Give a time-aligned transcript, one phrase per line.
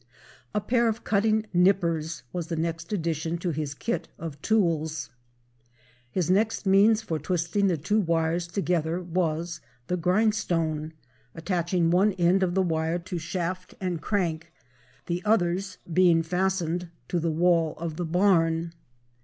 [0.55, 5.11] A pair of cutting nippers was the next addition to his "kit" of tools.
[6.09, 12.55] His next means for twisting the two wires together was the grindstone—attaching one end of
[12.55, 14.51] the wire to shaft and crank,
[15.05, 18.73] the others being fastened to the wall of the barn.